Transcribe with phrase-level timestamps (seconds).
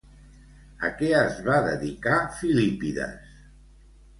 [0.87, 3.37] A què es va dedicar Filípides?